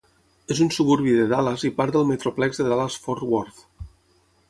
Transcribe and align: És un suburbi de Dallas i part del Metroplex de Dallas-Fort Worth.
És 0.55 0.61
un 0.65 0.71
suburbi 0.77 1.13
de 1.19 1.27
Dallas 1.35 1.67
i 1.71 1.73
part 1.81 1.99
del 1.99 2.09
Metroplex 2.15 2.65
de 2.65 2.69
Dallas-Fort 2.73 3.31
Worth. 3.37 3.65